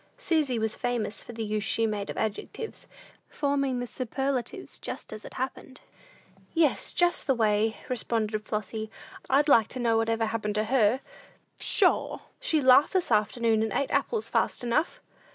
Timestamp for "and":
13.61-13.71